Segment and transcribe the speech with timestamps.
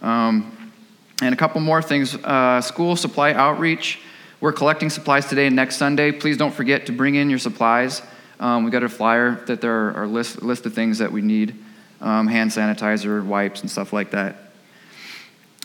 [0.00, 0.72] Um,
[1.20, 4.00] and a couple more things uh, school supply outreach.
[4.40, 6.12] We're collecting supplies today and next Sunday.
[6.12, 8.00] Please don't forget to bring in your supplies.
[8.40, 11.20] Um, we got a flyer that there are a list, list of things that we
[11.20, 11.54] need
[12.00, 14.36] um, hand sanitizer, wipes, and stuff like that.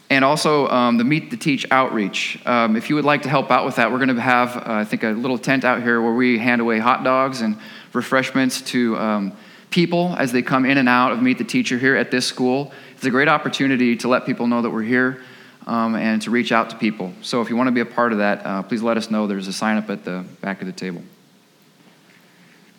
[0.10, 2.38] And also um, the Meet the Teach outreach.
[2.46, 4.64] Um, if you would like to help out with that, we're going to have, uh,
[4.74, 7.58] I think, a little tent out here where we hand away hot dogs and
[7.94, 9.32] refreshments to um,
[9.72, 12.72] people as they come in and out of Meet the Teacher here at this school.
[12.94, 15.24] It's a great opportunity to let people know that we're here
[15.66, 17.14] um, and to reach out to people.
[17.22, 19.26] So if you want to be a part of that, uh, please let us know.
[19.28, 21.02] There's a sign up at the back of the table.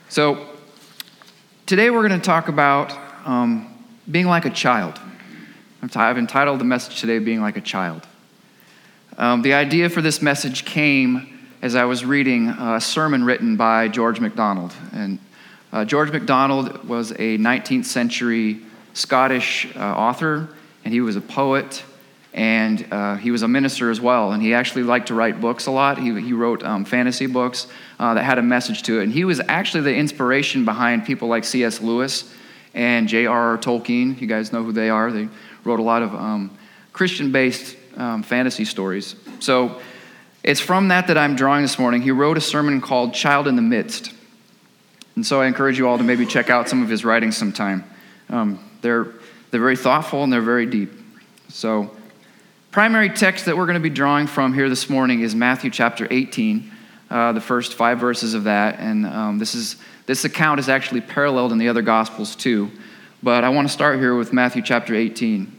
[0.09, 0.47] So
[1.67, 2.93] today we're going to talk about
[3.27, 5.01] um, being like a child.
[5.95, 8.07] I've entitled the message today, Being Like a Child.
[9.19, 13.89] Um, the idea for this message came as I was reading a sermon written by
[13.89, 14.73] George MacDonald.
[14.93, 15.19] And
[15.73, 18.61] uh, George MacDonald was a 19th century
[18.95, 20.49] Scottish uh, author,
[20.85, 21.83] and he was a poet,
[22.35, 24.33] and uh, he was a minister as well.
[24.33, 25.99] And he actually liked to write books a lot.
[25.99, 27.67] He, he wrote um, fantasy books
[27.99, 29.05] uh, that had a message to it.
[29.05, 31.81] And he was actually the inspiration behind people like C.S.
[31.81, 32.33] Lewis
[32.75, 33.59] and J.R.R.
[33.59, 34.21] Tolkien.
[34.21, 35.11] You guys know who they are.
[35.11, 35.29] They
[35.65, 36.57] wrote a lot of um,
[36.93, 39.15] Christian based um, fantasy stories.
[39.41, 39.81] So
[40.43, 42.03] it's from that that I'm drawing this morning.
[42.03, 44.13] He wrote a sermon called Child in the Midst.
[45.15, 47.85] And so I encourage you all to maybe check out some of his writings sometime.
[48.31, 49.09] Um, they're,
[49.51, 50.91] they're very thoughtful and they're very deep.
[51.49, 51.91] So,
[52.71, 56.09] primary text that we're going to be drawing from here this morning is Matthew chapter
[56.11, 56.73] 18,
[57.11, 58.79] uh, the first five verses of that.
[58.79, 62.71] And um, this, is, this account is actually paralleled in the other Gospels too.
[63.23, 65.53] But I want to start here with Matthew chapter 18,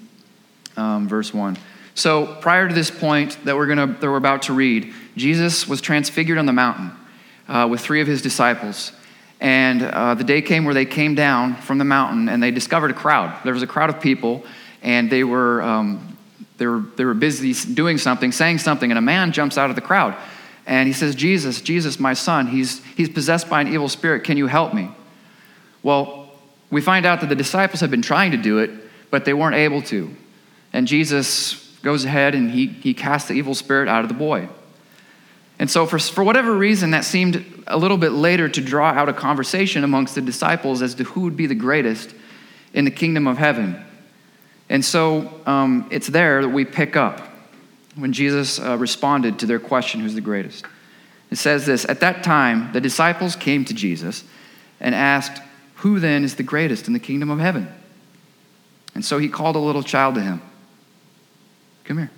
[0.75, 1.58] um, verse 1.
[1.96, 5.80] So prior to this point that we're, gonna, that we're about to read, Jesus was
[5.80, 6.91] transfigured on the mountain
[7.47, 8.91] uh, with three of his disciples.
[9.44, 12.92] And uh, the day came where they came down from the mountain and they discovered
[12.92, 13.38] a crowd.
[13.44, 14.46] There was a crowd of people,
[14.81, 16.18] and they were, um,
[16.58, 19.76] they were, they were busy doing something, saying something, and a man jumps out of
[19.76, 20.16] the crowd.
[20.66, 24.24] And he says, Jesus, Jesus, my son, he's, he's possessed by an evil spirit.
[24.24, 24.90] Can you help me?
[25.84, 26.32] Well,
[26.72, 28.72] we find out that the disciples had been trying to do it,
[29.12, 30.09] but they weren't able to.
[30.72, 34.48] And Jesus goes ahead and he, he casts the evil spirit out of the boy.
[35.63, 39.07] And so, for, for whatever reason, that seemed a little bit later to draw out
[39.07, 42.13] a conversation amongst the disciples as to who would be the greatest
[42.74, 43.81] in the kingdom of heaven.
[44.68, 47.22] And so, um, it's there that we pick up
[47.96, 50.66] when Jesus uh, responded to their question who's the greatest.
[51.31, 54.25] It says this At that time, the disciples came to Jesus
[54.81, 55.41] and asked,
[55.75, 57.69] who then is the greatest in the kingdom of heaven?
[58.96, 60.41] And so he called a little child to him.
[61.85, 62.12] Come here.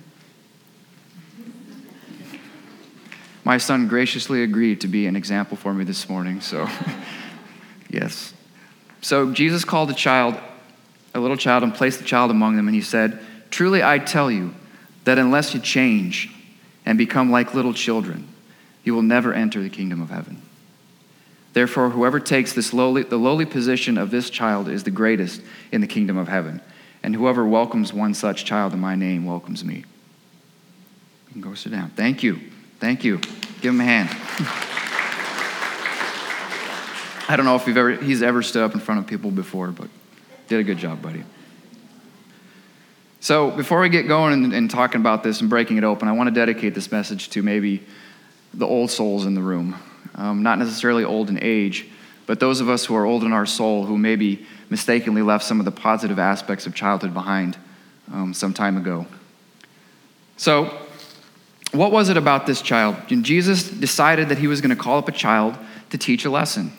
[3.46, 6.68] My son graciously agreed to be an example for me this morning, so
[7.88, 8.34] yes.
[9.02, 10.34] So Jesus called a child,
[11.14, 13.20] a little child, and placed the child among them, and he said,
[13.50, 14.52] Truly I tell you
[15.04, 16.28] that unless you change
[16.84, 18.26] and become like little children,
[18.82, 20.42] you will never enter the kingdom of heaven.
[21.52, 25.40] Therefore, whoever takes this lowly, the lowly position of this child is the greatest
[25.70, 26.60] in the kingdom of heaven.
[27.00, 29.84] And whoever welcomes one such child in my name welcomes me.
[31.28, 31.90] You can go sit down.
[31.90, 32.40] Thank you.
[32.78, 33.18] Thank you.
[33.60, 34.08] Give him a hand.
[37.28, 39.88] I don't know if ever, he's ever stood up in front of people before, but
[40.48, 41.24] did a good job, buddy.
[43.20, 46.12] So, before we get going and, and talking about this and breaking it open, I
[46.12, 47.82] want to dedicate this message to maybe
[48.54, 49.74] the old souls in the room
[50.16, 51.86] um, not necessarily old in age,
[52.26, 55.60] but those of us who are old in our soul who maybe mistakenly left some
[55.60, 57.56] of the positive aspects of childhood behind
[58.12, 59.06] um, some time ago.
[60.36, 60.85] So,
[61.76, 62.96] what was it about this child?
[63.08, 65.56] Jesus decided that he was going to call up a child
[65.90, 66.72] to teach a lesson.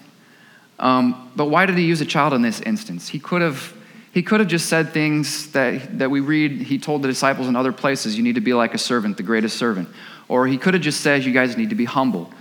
[0.79, 3.09] Um, but why did he use a child in this instance?
[3.09, 3.73] He could have
[4.17, 7.55] he could have just said things that, that we read, he told the disciples in
[7.55, 9.89] other places, you need to be like a servant, the greatest servant.
[10.27, 12.31] Or he could have just said, you guys need to be humble.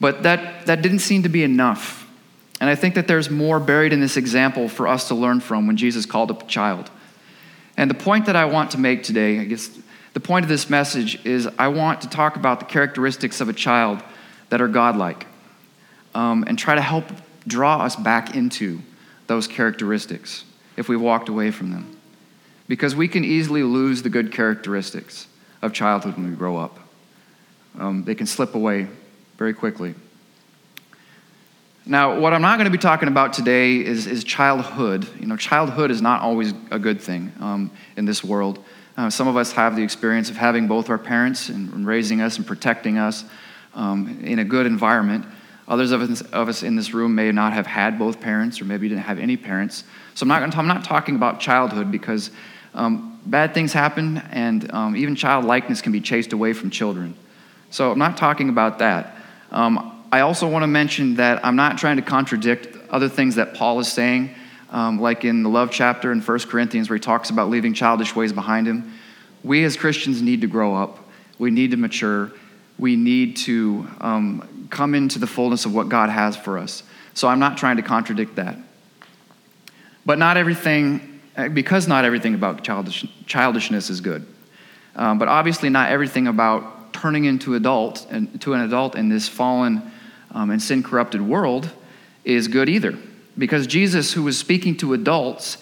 [0.00, 2.06] But that, that didn't seem to be enough.
[2.60, 5.66] And I think that there's more buried in this example for us to learn from
[5.66, 6.90] when Jesus called up a child.
[7.78, 9.70] And the point that I want to make today, I guess
[10.14, 13.52] the point of this message is I want to talk about the characteristics of a
[13.52, 14.02] child
[14.48, 15.26] that are godlike
[16.14, 17.04] um, and try to help
[17.46, 18.80] draw us back into
[19.26, 20.44] those characteristics.
[20.76, 21.96] if we walked away from them.
[22.68, 25.26] Because we can easily lose the good characteristics
[25.60, 26.78] of childhood when we grow up.
[27.78, 28.86] Um, they can slip away
[29.38, 29.94] very quickly.
[31.84, 35.08] Now, what I'm not going to be talking about today is, is childhood.
[35.18, 38.62] You know, childhood is not always a good thing um, in this world.
[38.98, 42.36] Uh, some of us have the experience of having both our parents and, raising us
[42.36, 43.24] and protecting us
[43.74, 45.24] um, in a good environment.
[45.68, 48.64] Others of us, of us, in this room may not have had both parents or
[48.64, 49.84] maybe didn't have any parents.
[50.16, 52.32] So I'm not, I'm not talking about childhood because
[52.74, 57.14] um, bad things happen and um, even childlikeness can be chased away from children.
[57.70, 59.16] So I'm not talking about that.
[59.52, 63.54] Um, I also want to mention that I'm not trying to contradict other things that
[63.54, 64.34] Paul is saying,
[64.70, 68.14] um, like in the love chapter in 1 Corinthians where he talks about leaving childish
[68.14, 68.94] ways behind him.
[69.42, 70.98] We as Christians need to grow up,
[71.38, 72.32] we need to mature,
[72.78, 76.82] we need to um, come into the fullness of what God has for us.
[77.14, 78.56] So I'm not trying to contradict that.
[80.06, 81.20] But not everything,
[81.52, 84.26] because not everything about childish, childishness is good.
[84.96, 89.28] Um, but obviously, not everything about turning into adult and to an adult in this
[89.28, 89.90] fallen
[90.32, 91.70] um, and sin corrupted world
[92.24, 92.98] is good either.
[93.38, 95.58] Because Jesus, who was speaking to adults,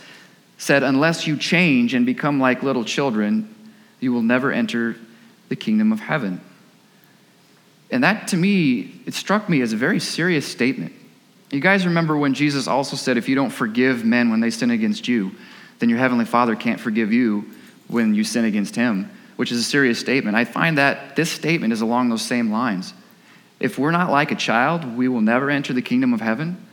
[0.56, 3.54] said, Unless you change and become like little children,
[4.00, 4.96] you will never enter
[5.48, 6.40] the kingdom of heaven.
[7.90, 10.92] And that to me, it struck me as a very serious statement.
[11.50, 14.70] You guys remember when Jesus also said, If you don't forgive men when they sin
[14.70, 15.32] against you,
[15.78, 17.44] then your heavenly Father can't forgive you
[17.88, 20.36] when you sin against him, which is a serious statement.
[20.36, 22.94] I find that this statement is along those same lines.
[23.60, 26.65] If we're not like a child, we will never enter the kingdom of heaven.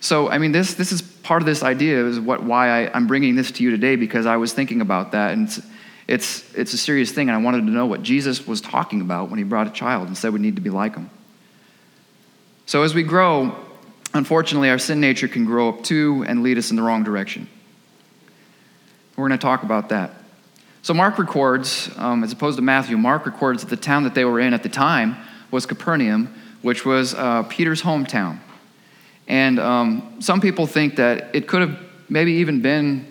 [0.00, 3.06] So, I mean, this, this is part of this idea, is what, why I, I'm
[3.06, 5.34] bringing this to you today, because I was thinking about that.
[5.34, 5.60] And it's,
[6.08, 9.28] it's, it's a serious thing, and I wanted to know what Jesus was talking about
[9.28, 11.10] when he brought a child and said we need to be like him.
[12.64, 13.54] So, as we grow,
[14.14, 17.46] unfortunately, our sin nature can grow up too and lead us in the wrong direction.
[19.16, 20.14] We're going to talk about that.
[20.80, 24.24] So, Mark records, um, as opposed to Matthew, Mark records that the town that they
[24.24, 25.16] were in at the time
[25.50, 28.38] was Capernaum, which was uh, Peter's hometown.
[29.30, 31.78] And um, some people think that it could have
[32.08, 33.06] maybe even been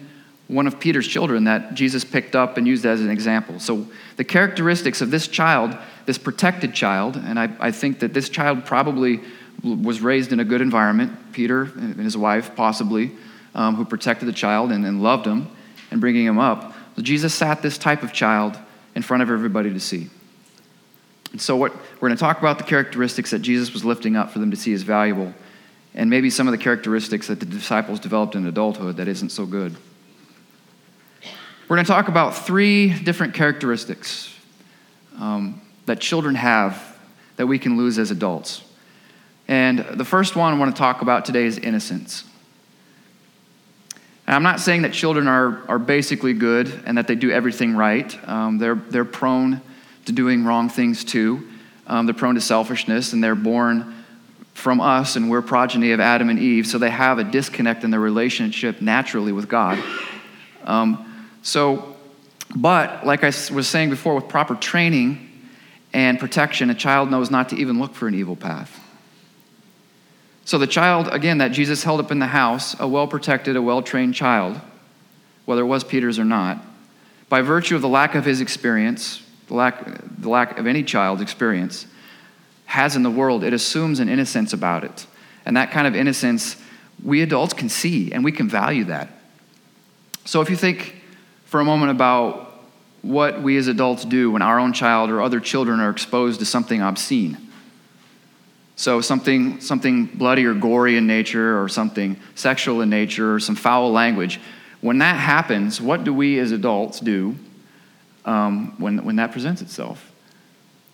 [0.50, 3.58] one of Peter's children that Jesus picked up and used as an example.
[3.58, 3.88] So,
[4.18, 8.66] the characteristics of this child, this protected child, and I, I think that this child
[8.66, 9.22] probably
[9.64, 13.12] was raised in a good environment, Peter and his wife, possibly,
[13.56, 15.48] um, who protected the child and, and loved him
[15.90, 16.74] and bringing him up.
[16.98, 18.58] So Jesus sat this type of child
[18.94, 20.10] in front of everybody to see.
[21.32, 24.32] And so, what we're going to talk about the characteristics that Jesus was lifting up
[24.32, 25.34] for them to see as valuable,
[25.94, 29.46] and maybe some of the characteristics that the disciples developed in adulthood that isn't so
[29.46, 29.76] good.
[31.68, 34.34] We're going to talk about three different characteristics
[35.20, 36.98] um, that children have
[37.36, 38.64] that we can lose as adults.
[39.48, 42.24] And the first one I want to talk about today is innocence.
[44.28, 47.76] And I'm not saying that children are, are basically good and that they do everything
[47.76, 48.30] right.
[48.30, 49.62] Um, they're, they're prone
[50.06, 51.48] to doing wrong things too.
[51.88, 53.99] Um, they're prone to selfishness, and they're born
[54.54, 57.92] from us, and we're progeny of Adam and Eve, so they have a disconnect in
[57.92, 59.82] their relationship naturally with God.
[60.66, 61.96] Um, so,
[62.56, 65.26] but like I was saying before, with proper training
[65.94, 68.86] and protection, a child knows not to even look for an evil path.
[70.46, 73.62] So, the child, again, that Jesus held up in the house, a well protected, a
[73.62, 74.60] well trained child,
[75.46, 76.64] whether it was Peter's or not,
[77.30, 79.86] by virtue of the lack of his experience, the lack,
[80.18, 81.86] the lack of any child's experience,
[82.70, 85.08] has in the world, it assumes an innocence about it.
[85.46, 86.56] And that kind of innocence,
[87.04, 89.10] we adults can see and we can value that.
[90.26, 90.96] So if you think
[91.46, 92.62] for a moment about
[93.02, 96.46] what we as adults do when our own child or other children are exposed to
[96.46, 97.38] something obscene.
[98.76, 103.56] So something, something bloody or gory in nature, or something sexual in nature, or some
[103.56, 104.40] foul language.
[104.80, 107.36] When that happens, what do we as adults do
[108.26, 110.12] um, when, when that presents itself.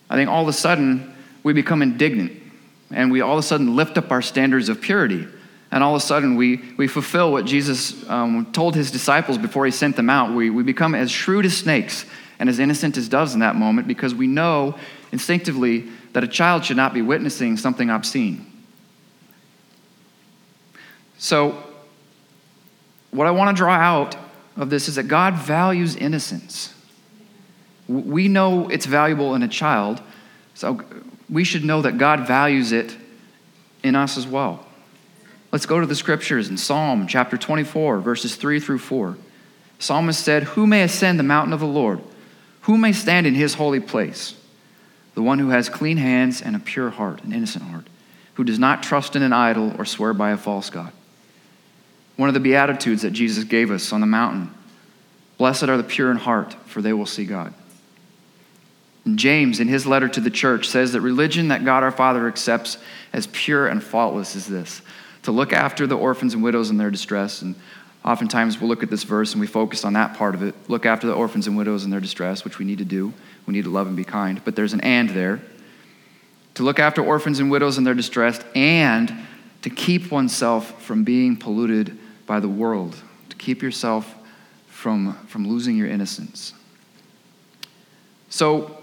[0.08, 1.14] I think all of a sudden
[1.46, 2.32] we become indignant
[2.90, 5.28] and we all of a sudden lift up our standards of purity.
[5.70, 9.64] And all of a sudden we, we fulfill what Jesus um, told his disciples before
[9.64, 10.34] he sent them out.
[10.34, 12.04] We, we become as shrewd as snakes
[12.40, 14.76] and as innocent as doves in that moment because we know
[15.12, 18.44] instinctively that a child should not be witnessing something obscene.
[21.18, 21.62] So,
[23.12, 24.16] what I want to draw out
[24.56, 26.74] of this is that God values innocence.
[27.86, 30.02] We know it's valuable in a child,
[30.54, 30.82] so
[31.28, 32.96] we should know that God values it
[33.82, 34.64] in us as well.
[35.52, 39.16] Let's go to the scriptures in Psalm chapter 24, verses 3 through 4.
[39.78, 42.00] Psalmist said, Who may ascend the mountain of the Lord?
[42.62, 44.34] Who may stand in his holy place?
[45.14, 47.86] The one who has clean hands and a pure heart, an innocent heart,
[48.34, 50.92] who does not trust in an idol or swear by a false God.
[52.16, 54.52] One of the Beatitudes that Jesus gave us on the mountain
[55.38, 57.52] Blessed are the pure in heart, for they will see God.
[59.06, 62.26] And James, in his letter to the church, says that religion that God our Father
[62.26, 62.76] accepts
[63.12, 64.82] as pure and faultless is this
[65.22, 67.40] to look after the orphans and widows in their distress.
[67.42, 67.54] And
[68.04, 70.86] oftentimes we'll look at this verse and we focus on that part of it look
[70.86, 73.12] after the orphans and widows in their distress, which we need to do.
[73.46, 74.40] We need to love and be kind.
[74.44, 75.40] But there's an and there.
[76.54, 79.14] To look after orphans and widows in their distress and
[79.62, 81.96] to keep oneself from being polluted
[82.26, 82.96] by the world,
[83.28, 84.12] to keep yourself
[84.66, 86.54] from, from losing your innocence.
[88.30, 88.78] So,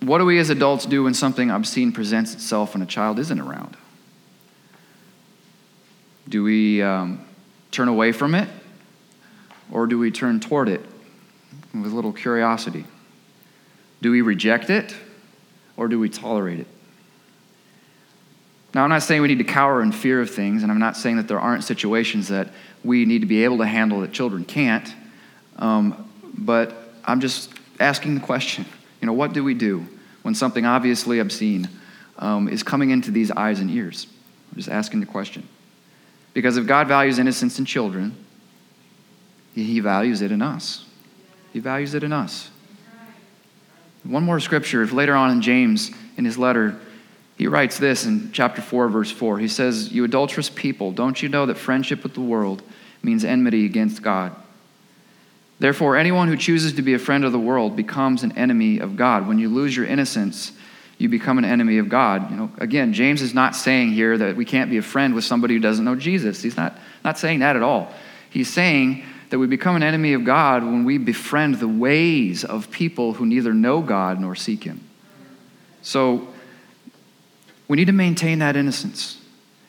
[0.00, 3.40] what do we as adults do when something obscene presents itself and a child isn't
[3.40, 3.76] around?
[6.28, 7.24] Do we um,
[7.70, 8.48] turn away from it?
[9.70, 10.84] Or do we turn toward it
[11.74, 12.84] with a little curiosity?
[14.00, 14.94] Do we reject it?
[15.76, 16.66] Or do we tolerate it?
[18.74, 20.96] Now, I'm not saying we need to cower in fear of things, and I'm not
[20.96, 22.48] saying that there aren't situations that
[22.84, 24.94] we need to be able to handle that children can't.
[25.56, 26.74] Um, but
[27.04, 27.50] I'm just
[27.80, 28.66] asking the question
[29.00, 29.86] you know, what do we do
[30.22, 31.68] when something obviously obscene
[32.18, 34.06] um, is coming into these eyes and ears?
[34.50, 35.46] I'm just asking the question.
[36.34, 38.14] Because if God values innocence in children,
[39.54, 40.84] He values it in us.
[41.52, 42.50] He values it in us.
[44.04, 46.78] One more scripture, If later on in James, in his letter,
[47.36, 49.38] he writes this in chapter 4, verse 4.
[49.38, 52.62] He says, You adulterous people, don't you know that friendship with the world
[53.02, 54.34] means enmity against God?
[55.58, 58.96] Therefore, anyone who chooses to be a friend of the world becomes an enemy of
[58.96, 59.26] God.
[59.26, 60.52] When you lose your innocence,
[60.98, 62.30] you become an enemy of God.
[62.30, 65.24] You know, again, James is not saying here that we can't be a friend with
[65.24, 66.42] somebody who doesn't know Jesus.
[66.42, 67.92] He's not, not saying that at all.
[68.30, 72.70] He's saying that we become an enemy of God when we befriend the ways of
[72.70, 74.80] people who neither know God nor seek Him.
[75.82, 76.28] So,
[77.68, 79.17] we need to maintain that innocence.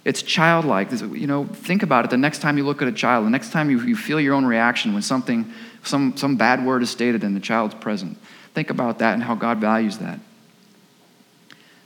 [0.06, 0.92] It's childlike.
[0.92, 2.12] You know, think about it.
[2.12, 4.34] The next time you look at a child, the next time you, you feel your
[4.34, 5.52] own reaction when something,
[5.84, 8.18] some, some bad word is stated and the child's present,
[8.54, 10.20] think about that and how God values that.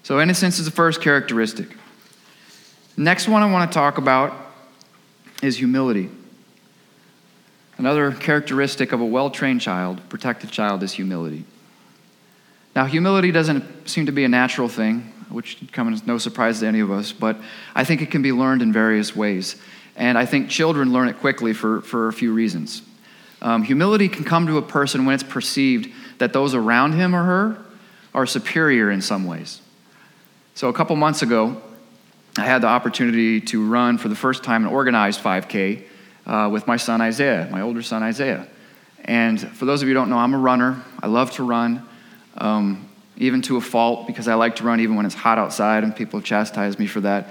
[0.03, 1.69] So, innocence is the first characteristic.
[2.97, 4.33] Next one I want to talk about
[5.41, 6.09] is humility.
[7.77, 11.45] Another characteristic of a well trained child, protected child, is humility.
[12.75, 16.67] Now, humility doesn't seem to be a natural thing which come as no surprise to
[16.67, 17.37] any of us, but
[17.75, 19.61] I think it can be learned in various ways.
[19.95, 22.81] And I think children learn it quickly for, for a few reasons.
[23.41, 27.23] Um, humility can come to a person when it's perceived that those around him or
[27.23, 27.65] her
[28.13, 29.61] are superior in some ways.
[30.55, 31.61] So, a couple months ago,
[32.37, 35.83] I had the opportunity to run for the first time an organized 5K
[36.25, 38.47] uh, with my son Isaiah, my older son Isaiah.
[39.03, 40.81] And for those of you who don't know, I'm a runner.
[41.01, 41.85] I love to run.
[42.37, 45.83] Um, even to a fault, because I like to run even when it's hot outside,
[45.83, 47.29] and people chastise me for that,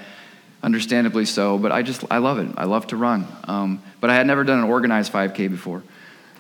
[0.63, 1.59] understandably so.
[1.59, 2.49] But I just, I love it.
[2.57, 3.27] I love to run.
[3.45, 5.83] Um, but I had never done an organized 5K before.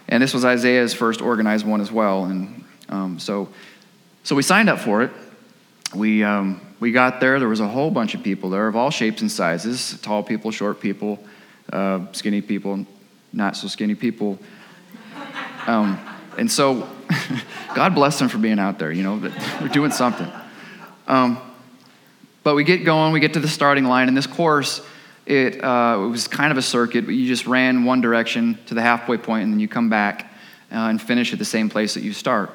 [0.08, 2.24] And this was Isaiah's first organized one as well.
[2.24, 3.48] And um, so,
[4.24, 5.10] so we signed up for it.
[5.94, 8.90] We, um, we got there, there was a whole bunch of people there of all
[8.90, 11.22] shapes and sizes tall people, short people,
[11.72, 12.86] uh, skinny people,
[13.32, 14.38] not so skinny people.
[15.66, 15.98] Um,
[16.38, 16.88] and so
[17.74, 19.16] God bless them for being out there, you know,
[19.60, 20.30] we're doing something.
[21.06, 21.38] Um,
[22.42, 24.84] but we get going, we get to the starting line, and this course,
[25.26, 28.74] it, uh, it was kind of a circuit, but you just ran one direction to
[28.74, 30.32] the halfway point, and then you come back
[30.72, 32.50] uh, and finish at the same place that you start.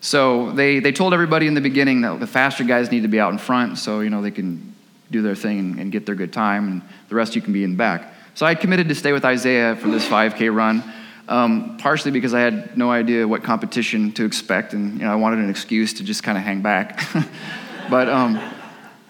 [0.00, 3.18] So they, they told everybody in the beginning that the faster guys need to be
[3.18, 4.74] out in front so, you know, they can
[5.10, 7.64] do their thing and, and get their good time, and the rest you can be
[7.64, 8.12] in back.
[8.34, 10.84] So I committed to stay with Isaiah for this 5K run
[11.28, 15.16] um, partially because I had no idea what competition to expect, and you know, I
[15.16, 17.00] wanted an excuse to just kind of hang back.
[17.90, 18.40] but um,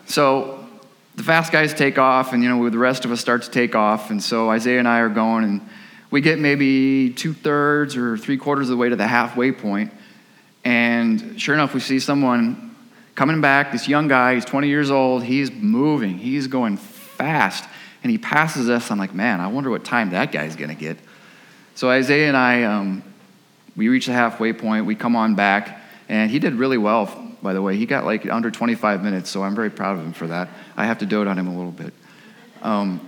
[0.07, 0.67] so
[1.17, 3.75] the fast guys take off, and you know, the rest of us start to take
[3.75, 5.61] off, and so Isaiah and I are going, and
[6.11, 9.93] we get maybe two thirds or three quarters of the way to the halfway point,
[10.65, 12.75] and sure enough, we see someone
[13.15, 13.73] coming back.
[13.73, 15.23] This young guy, he's 20 years old.
[15.25, 16.19] He's moving.
[16.19, 17.69] He's going fast,
[18.03, 18.91] and he passes us.
[18.91, 20.99] I'm like, man, I wonder what time that guy's gonna get.
[21.77, 23.03] So Isaiah and I, um,
[23.77, 24.87] we reach the halfway point.
[24.87, 25.79] We come on back,
[26.09, 27.05] and he did really well,
[27.43, 27.77] by the way.
[27.77, 30.49] He got like under 25 minutes, so I'm very proud of him for that.
[30.75, 31.93] I have to dote on him a little bit.
[32.63, 33.07] Um,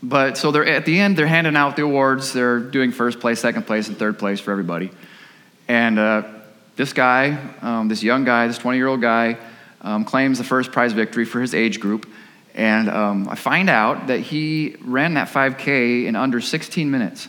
[0.00, 2.32] but so they're at the end, they're handing out the awards.
[2.32, 4.92] They're doing first place, second place, and third place for everybody.
[5.66, 6.22] And uh,
[6.76, 9.38] this guy, um, this young guy, this 20 year old guy,
[9.80, 12.08] um, claims the first prize victory for his age group.
[12.54, 17.26] And um, I find out that he ran that 5K in under 16 minutes.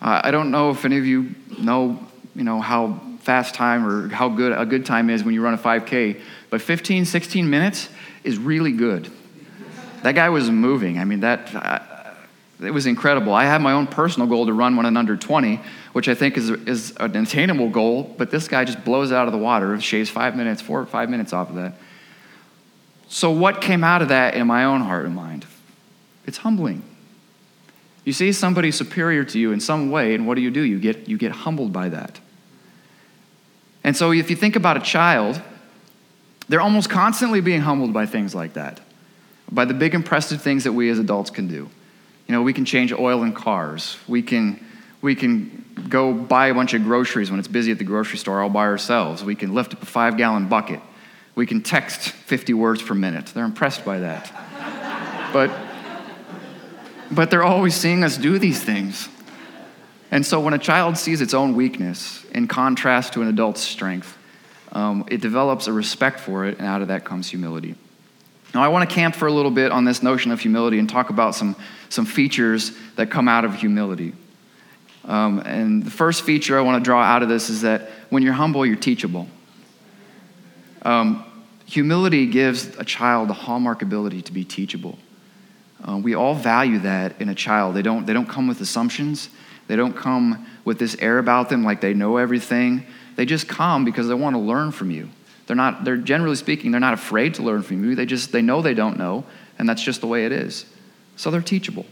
[0.00, 1.98] Uh, I don't know if any of you know,
[2.34, 5.54] you know, how fast time or how good a good time is when you run
[5.54, 7.88] a 5K, but 15, 16 minutes
[8.24, 9.10] is really good.
[10.02, 10.98] That guy was moving.
[10.98, 11.80] I mean, that uh,
[12.60, 13.32] it was incredible.
[13.34, 15.60] I had my own personal goal to run one in under 20,
[15.92, 19.32] which I think is, is an attainable goal, but this guy just blows out of
[19.32, 21.74] the water, shaves five minutes, four or five minutes off of that.
[23.08, 25.46] So, what came out of that in my own heart and mind?
[26.26, 26.82] It's humbling.
[28.08, 30.62] You see somebody superior to you in some way, and what do you do?
[30.62, 32.18] You get, you get humbled by that.
[33.84, 35.42] And so, if you think about a child,
[36.48, 38.80] they're almost constantly being humbled by things like that,
[39.52, 41.68] by the big, impressive things that we as adults can do.
[42.26, 43.98] You know, we can change oil in cars.
[44.08, 44.58] We can,
[45.02, 48.40] we can go buy a bunch of groceries when it's busy at the grocery store
[48.40, 49.22] all by ourselves.
[49.22, 50.80] We can lift up a five gallon bucket.
[51.34, 53.26] We can text 50 words per minute.
[53.26, 54.32] They're impressed by that.
[55.34, 55.50] but,
[57.10, 59.08] but they're always seeing us do these things.
[60.10, 64.16] And so when a child sees its own weakness in contrast to an adult's strength,
[64.72, 67.74] um, it develops a respect for it, and out of that comes humility.
[68.54, 70.88] Now, I want to camp for a little bit on this notion of humility and
[70.88, 71.56] talk about some,
[71.90, 74.14] some features that come out of humility.
[75.04, 78.22] Um, and the first feature I want to draw out of this is that when
[78.22, 79.28] you're humble, you're teachable.
[80.82, 81.24] Um,
[81.66, 84.98] humility gives a child the hallmark ability to be teachable.
[85.86, 87.74] Uh, we all value that in a child.
[87.74, 89.28] They don't, they don't come with assumptions,
[89.68, 92.86] they don't come with this air about them like they know everything.
[93.16, 95.08] They just come because they want to learn from you.
[95.46, 97.94] They're not, they're generally speaking, they're not afraid to learn from you.
[97.94, 99.24] They just, they know they don't know,
[99.58, 100.66] and that's just the way it is.
[101.16, 101.86] So they're teachable.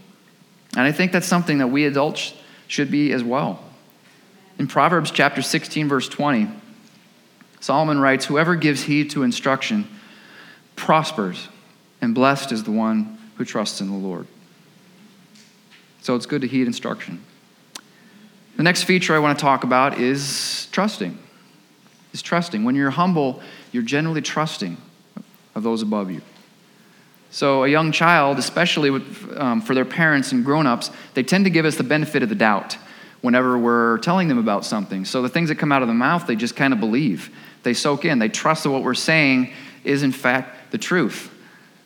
[0.73, 2.35] And I think that's something that we adults
[2.69, 3.63] should be as well.
[4.59, 6.49] In Proverbs chapter 16, verse 20,
[7.61, 9.89] Solomon writes, Whoever gives heed to instruction
[10.77, 11.49] prospers,
[12.01, 14.27] and blessed is the one who trusts in the Lord.
[16.01, 17.25] So it's good to heed instruction.
[18.57, 21.19] The next feature I want to talk about is trusting.
[22.13, 22.65] Is trusting.
[22.65, 24.77] When you're humble, you're generally trusting
[25.55, 26.23] of those above you.
[27.31, 31.45] So, a young child, especially with, um, for their parents and grown ups, they tend
[31.45, 32.79] to give us the benefit of the doubt
[33.21, 35.05] whenever we're telling them about something.
[35.05, 37.31] So, the things that come out of the mouth, they just kind of believe.
[37.63, 38.21] They soak in.
[38.21, 39.53] They trust that what we're saying
[39.85, 41.31] is, in fact, the truth.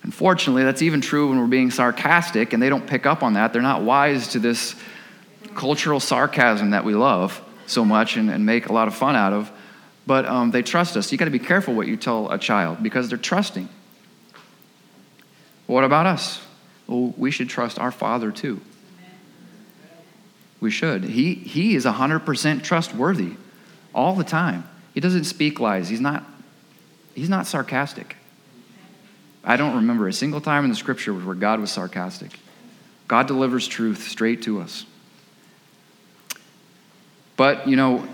[0.02, 3.52] Unfortunately, that's even true when we're being sarcastic, and they don't pick up on that.
[3.52, 4.74] They're not wise to this
[5.54, 9.32] cultural sarcasm that we love so much and, and make a lot of fun out
[9.32, 9.50] of,
[10.06, 11.12] but um, they trust us.
[11.12, 13.68] You got to be careful what you tell a child because they're trusting.
[15.66, 16.40] What about us?
[16.86, 18.60] Well, we should trust our Father too.
[20.60, 21.04] We should.
[21.04, 23.34] He, he is 100% trustworthy
[23.94, 24.68] all the time.
[24.92, 25.88] He doesn't speak lies.
[25.88, 26.24] He's not,
[27.14, 28.16] he's not sarcastic.
[29.42, 32.38] I don't remember a single time in the scripture where God was sarcastic.
[33.08, 34.84] God delivers truth straight to us.
[37.36, 38.06] But, you know,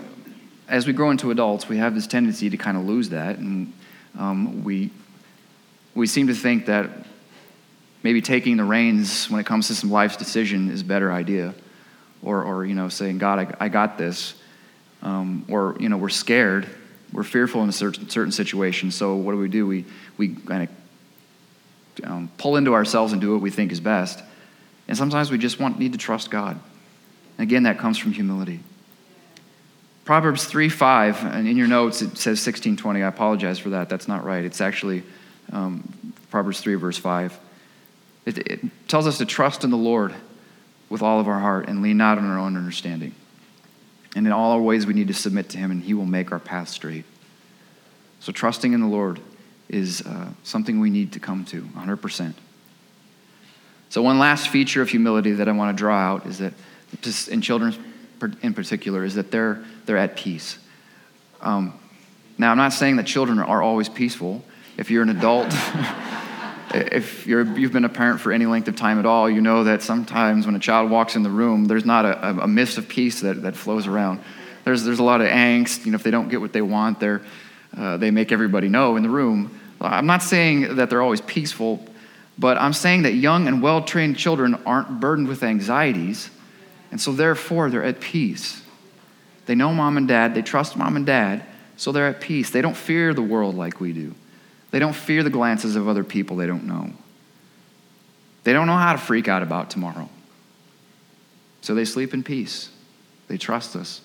[0.67, 3.37] as we grow into adults, we have this tendency to kind of lose that.
[3.37, 3.73] And
[4.17, 4.89] um, we,
[5.95, 6.89] we seem to think that
[8.03, 11.53] maybe taking the reins when it comes to some life's decision is a better idea.
[12.23, 14.33] Or, or you know, saying, God, I, I got this.
[15.03, 16.67] Um, or, you know, we're scared.
[17.11, 18.91] We're fearful in a certain, certain situation.
[18.91, 19.67] So what do we do?
[19.67, 19.85] We,
[20.17, 20.69] we kind of
[22.03, 24.23] um, pull into ourselves and do what we think is best.
[24.87, 26.59] And sometimes we just want, need to trust God.
[27.37, 28.59] And again, that comes from humility.
[30.05, 33.03] Proverbs 3 5, and in your notes it says 1620.
[33.03, 33.89] I apologize for that.
[33.89, 34.45] That's not right.
[34.45, 35.03] It's actually
[35.51, 37.37] um, Proverbs 3, verse 5.
[38.25, 40.13] It, it tells us to trust in the Lord
[40.89, 43.13] with all of our heart and lean not on our own understanding.
[44.15, 46.31] And in all our ways, we need to submit to Him, and He will make
[46.31, 47.05] our path straight.
[48.19, 49.19] So, trusting in the Lord
[49.69, 52.33] is uh, something we need to come to 100%.
[53.89, 56.53] So, one last feature of humility that I want to draw out is that
[57.29, 57.73] in children
[58.41, 60.57] in particular is that they're, they're at peace.
[61.41, 61.73] Um,
[62.37, 64.43] now, I'm not saying that children are always peaceful.
[64.77, 65.47] If you're an adult,
[66.73, 69.63] if you're, you've been a parent for any length of time at all, you know
[69.63, 72.87] that sometimes when a child walks in the room, there's not a, a mist of
[72.87, 74.21] peace that, that flows around.
[74.65, 75.85] There's, there's a lot of angst.
[75.85, 77.21] You know, if they don't get what they want, they're,
[77.77, 79.59] uh, they make everybody know in the room.
[79.79, 81.85] I'm not saying that they're always peaceful,
[82.37, 86.31] but I'm saying that young and well trained children aren't burdened with anxieties
[86.91, 88.61] and so, therefore, they're at peace.
[89.45, 91.43] They know mom and dad, they trust mom and dad,
[91.75, 92.49] so they're at peace.
[92.49, 94.15] They don't fear the world like we do,
[94.71, 96.91] they don't fear the glances of other people they don't know.
[98.43, 100.09] They don't know how to freak out about tomorrow.
[101.59, 102.69] So they sleep in peace.
[103.27, 103.99] They trust us.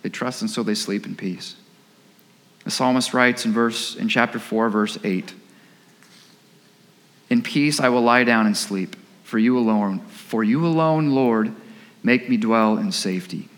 [0.00, 1.54] They trust and so they sleep in peace.
[2.64, 5.34] The psalmist writes in verse in chapter 4 verse 8.
[7.30, 11.54] In peace I will lie down and sleep, for you alone, for you alone, Lord,
[12.04, 13.48] Make me dwell in safety.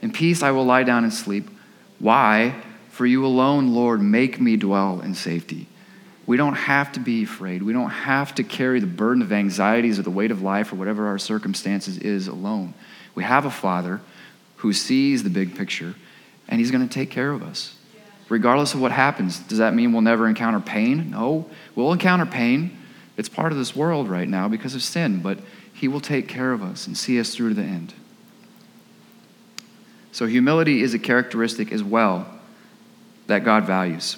[0.00, 1.48] In peace I will lie down and sleep.
[1.98, 2.54] Why?
[2.88, 5.68] For you alone, Lord, make me dwell in safety.
[6.26, 7.62] We don't have to be afraid.
[7.62, 10.76] We don't have to carry the burden of anxieties or the weight of life or
[10.76, 12.72] whatever our circumstances is alone.
[13.14, 14.00] We have a Father
[14.56, 15.94] who sees the big picture,
[16.48, 17.76] and He's going to take care of us.
[18.34, 21.12] Regardless of what happens, does that mean we'll never encounter pain?
[21.12, 22.76] No, we'll encounter pain.
[23.16, 25.38] It's part of this world right now because of sin, but
[25.72, 27.94] He will take care of us and see us through to the end.
[30.10, 32.26] So, humility is a characteristic as well
[33.28, 34.16] that God values,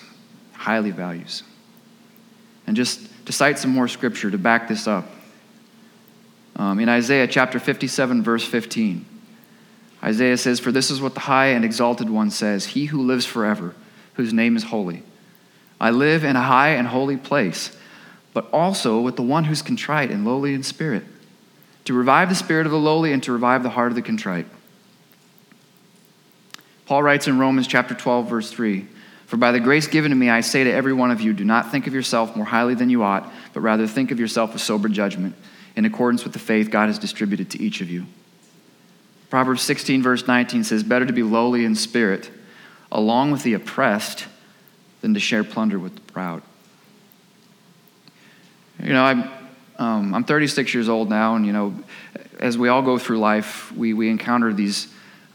[0.54, 1.42] highly values.
[2.66, 5.10] And just to cite some more scripture to back this up,
[6.56, 9.04] um, in Isaiah chapter 57, verse 15,
[10.02, 13.26] Isaiah says, For this is what the high and exalted one says He who lives
[13.26, 13.74] forever,
[14.16, 15.02] whose name is holy.
[15.80, 17.76] I live in a high and holy place,
[18.32, 21.04] but also with the one who's contrite and lowly in spirit,
[21.84, 24.46] to revive the spirit of the lowly and to revive the heart of the contrite.
[26.86, 28.86] Paul writes in Romans chapter 12, verse 3
[29.26, 31.44] For by the grace given to me, I say to every one of you, do
[31.44, 34.62] not think of yourself more highly than you ought, but rather think of yourself with
[34.62, 35.34] sober judgment,
[35.74, 38.06] in accordance with the faith God has distributed to each of you.
[39.28, 42.30] Proverbs 16, verse 19 says, Better to be lowly in spirit,
[42.90, 44.26] along with the oppressed,
[45.00, 46.42] than to share plunder with the proud.
[48.82, 49.30] You know, I'm,
[49.78, 51.74] um, I'm 36 years old now, and, you know,
[52.38, 54.88] as we all go through life, we, we encounter these,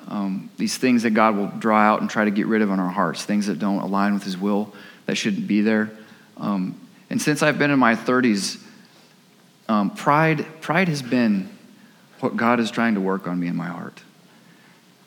[0.07, 2.79] um, these things that God will draw out and try to get rid of in
[2.79, 4.73] our hearts, things that don't align with His will,
[5.05, 5.89] that shouldn't be there.
[6.37, 8.61] Um, and since I've been in my 30s,
[9.67, 11.49] um, pride, pride has been
[12.19, 14.01] what God is trying to work on me in my heart.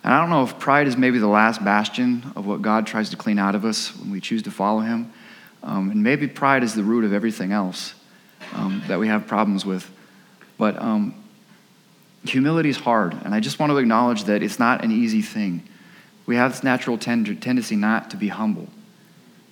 [0.05, 3.09] And I don't know if pride is maybe the last bastion of what God tries
[3.11, 5.11] to clean out of us when we choose to follow Him.
[5.63, 7.95] Um, and maybe pride is the root of everything else
[8.53, 9.91] um, that we have problems with.
[10.59, 11.15] But um,
[12.27, 13.15] humility is hard.
[13.25, 15.67] And I just want to acknowledge that it's not an easy thing.
[16.27, 18.69] We have this natural tend- tendency not to be humble,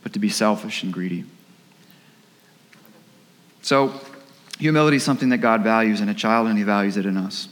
[0.02, 1.24] but to be selfish and greedy.
[3.62, 3.98] So,
[4.58, 7.48] humility is something that God values in a child, and He values it in us.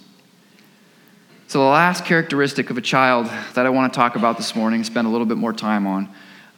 [1.50, 4.84] So, the last characteristic of a child that I want to talk about this morning,
[4.84, 6.08] spend a little bit more time on,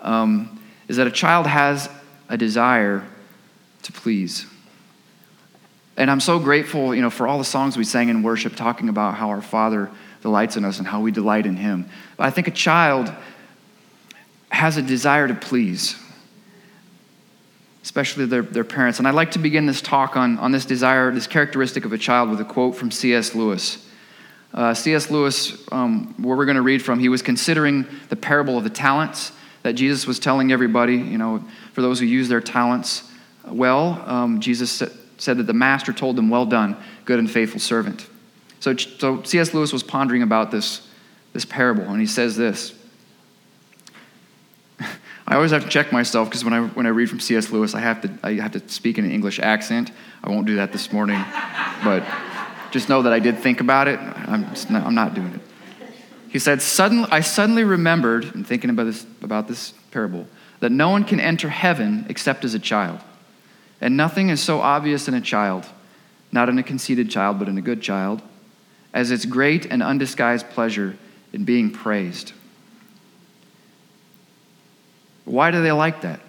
[0.02, 1.88] um, is that a child has
[2.28, 3.02] a desire
[3.84, 4.44] to please.
[5.96, 8.90] And I'm so grateful, you know, for all the songs we sang in worship talking
[8.90, 11.88] about how our Father delights in us and how we delight in Him.
[12.18, 13.10] But I think a child
[14.50, 15.96] has a desire to please,
[17.82, 18.98] especially their, their parents.
[18.98, 21.98] And I'd like to begin this talk on, on this desire, this characteristic of a
[21.98, 23.34] child, with a quote from C.S.
[23.34, 23.88] Lewis.
[24.54, 25.10] Uh, C.S.
[25.10, 28.70] Lewis, um, where we're going to read from, he was considering the parable of the
[28.70, 33.10] talents that Jesus was telling everybody, you know, for those who use their talents
[33.46, 34.02] well.
[34.06, 34.82] Um, Jesus
[35.18, 38.06] said, that the master told them, Well done, good and faithful servant.
[38.60, 39.54] So, so C.S.
[39.54, 40.86] Lewis was pondering about this,
[41.32, 42.74] this parable, and he says this.
[45.26, 47.50] I always have to check myself because when I, when I read from C.S.
[47.50, 49.92] Lewis, I have, to, I have to speak in an English accent.
[50.22, 51.24] I won't do that this morning,
[51.82, 52.04] but
[52.72, 54.00] just know that I did think about it.
[54.00, 55.40] I'm, not, I'm not doing it.
[56.30, 60.26] He said, Suddenly, I suddenly remembered, in thinking about this, about this parable,
[60.60, 63.00] that no one can enter heaven except as a child.
[63.80, 65.66] And nothing is so obvious in a child,
[66.32, 68.22] not in a conceited child, but in a good child,
[68.94, 70.96] as its great and undisguised pleasure
[71.32, 72.32] in being praised.
[75.24, 76.20] Why do they like that?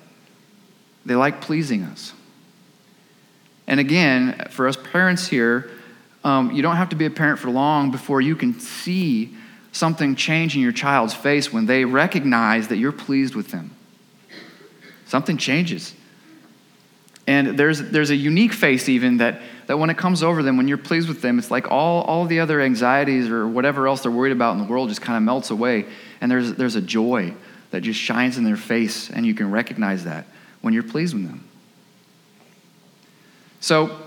[1.06, 2.13] They like pleasing us.
[3.67, 5.69] And again, for us parents here,
[6.24, 9.36] um, you don't have to be a parent for long before you can see
[9.72, 13.76] something change in your child's face when they recognize that you're pleased with them.
[15.06, 15.94] Something changes.
[17.26, 20.68] And there's, there's a unique face, even, that, that when it comes over them, when
[20.68, 24.12] you're pleased with them, it's like all, all the other anxieties or whatever else they're
[24.12, 25.86] worried about in the world just kind of melts away.
[26.22, 27.34] And there's, there's a joy
[27.72, 30.26] that just shines in their face, and you can recognize that
[30.62, 31.48] when you're pleased with them.
[33.62, 33.98] So,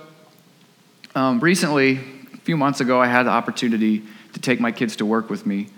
[1.16, 1.92] um, recently,
[2.34, 4.02] a few months ago, I had the opportunity
[4.34, 5.68] to take my kids to work with me.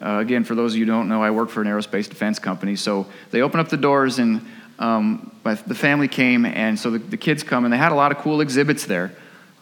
[0.00, 2.38] Uh, again, for those of you who don't know, I work for an aerospace defense
[2.38, 2.76] company.
[2.76, 4.46] So they open up the doors, and
[4.78, 8.12] um, the family came, and so the, the kids come, and they had a lot
[8.12, 9.10] of cool exhibits there.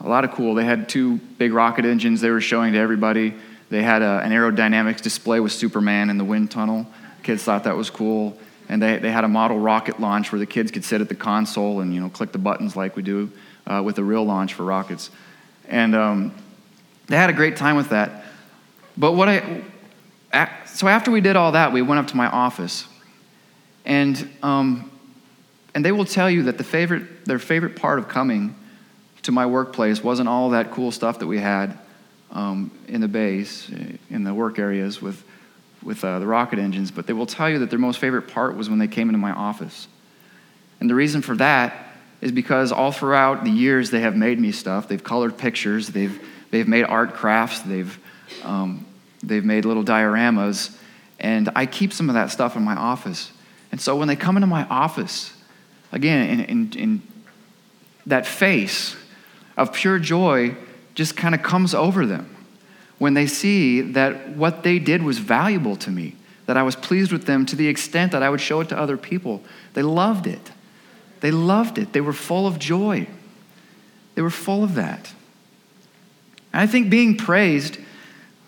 [0.01, 0.57] A lot of cool.
[0.57, 3.33] They had two big rocket engines they were showing to everybody.
[3.71, 6.85] They had a, an aerodynamics display with Superman in the wind tunnel.
[7.23, 8.37] Kids thought that was cool.
[8.69, 11.15] And they, they had a model rocket launch where the kids could sit at the
[11.15, 13.31] console and you know click the buttons like we do
[13.67, 15.11] uh, with a real launch for rockets.
[15.69, 16.35] And um,
[17.07, 18.25] they had a great time with that.
[18.97, 19.63] But what I,
[20.67, 22.87] so after we did all that, we went up to my office.
[23.85, 24.91] And, um,
[25.75, 28.55] and they will tell you that the favorite, their favorite part of coming
[29.23, 31.79] to my workplace wasn't all that cool stuff that we had
[32.33, 33.69] um, in the base,
[34.11, 35.23] in the work areas with,
[35.83, 38.57] with uh, the rocket engines, but they will tell you that their most favorite part
[38.57, 39.87] was when they came into my office.
[40.81, 41.82] And the reason for that
[42.23, 44.89] is because all throughout the years they have made me stuff.
[44.89, 47.99] They've colored pictures, they've, they've made art crafts, they've,
[48.45, 48.87] um,
[49.23, 50.75] they've made little dioramas.
[51.19, 53.33] And I keep some of that stuff in my office.
[53.73, 55.35] And so when they come into my office,
[55.91, 57.03] again, in, in, in
[58.07, 58.97] that face
[59.57, 60.57] of pure joy
[60.95, 62.35] just kind of comes over them
[62.99, 66.15] when they see that what they did was valuable to me,
[66.47, 68.79] that I was pleased with them to the extent that I would show it to
[68.79, 69.43] other people.
[69.75, 70.53] They loved it.
[71.23, 71.93] They loved it.
[71.93, 73.07] They were full of joy.
[74.17, 75.15] They were full of that.
[76.53, 77.79] And I think being praised,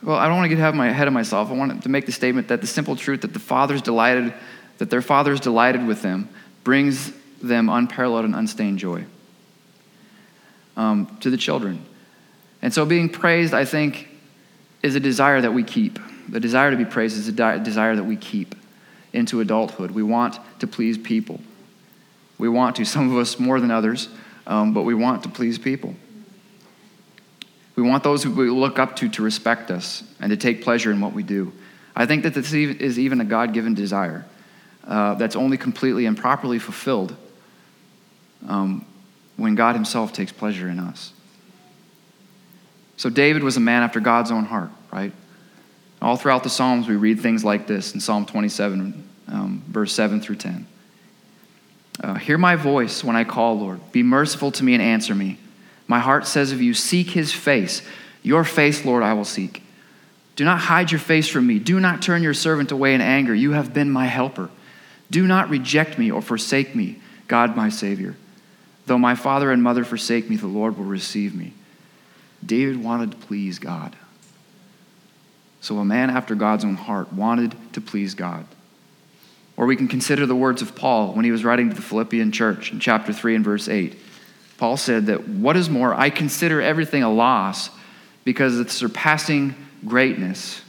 [0.02, 1.50] well, I don't want to get ahead of myself.
[1.50, 4.34] I want to make the statement that the simple truth that the Father's delighted,
[4.78, 6.28] that their Father's delighted with them,
[6.64, 9.04] brings them unparalleled and unstained joy
[10.76, 11.86] um, to the children.
[12.60, 14.08] And so being praised, I think,
[14.82, 16.00] is a desire that we keep.
[16.28, 18.56] The desire to be praised is a desire that we keep
[19.12, 19.92] into adulthood.
[19.92, 21.40] We want to please people.
[22.44, 24.10] We want to, some of us more than others,
[24.46, 25.94] um, but we want to please people.
[27.74, 30.90] We want those who we look up to to respect us and to take pleasure
[30.90, 31.54] in what we do.
[31.96, 34.26] I think that this is even a God given desire
[34.86, 37.16] uh, that's only completely and properly fulfilled
[38.46, 38.84] um,
[39.38, 41.14] when God Himself takes pleasure in us.
[42.98, 45.14] So, David was a man after God's own heart, right?
[46.02, 50.20] All throughout the Psalms, we read things like this in Psalm 27, um, verse 7
[50.20, 50.66] through 10.
[52.02, 53.92] Uh, Hear my voice when I call, Lord.
[53.92, 55.38] Be merciful to me and answer me.
[55.86, 57.82] My heart says of you, Seek his face.
[58.22, 59.62] Your face, Lord, I will seek.
[60.36, 61.58] Do not hide your face from me.
[61.58, 63.34] Do not turn your servant away in anger.
[63.34, 64.50] You have been my helper.
[65.10, 68.16] Do not reject me or forsake me, God my Savior.
[68.86, 71.52] Though my father and mother forsake me, the Lord will receive me.
[72.44, 73.96] David wanted to please God.
[75.60, 78.44] So, a man after God's own heart wanted to please God.
[79.56, 82.32] Or we can consider the words of Paul when he was writing to the Philippian
[82.32, 83.96] church in chapter 3 and verse 8.
[84.56, 87.70] Paul said that, What is more, I consider everything a loss
[88.24, 90.62] because of the surpassing greatness,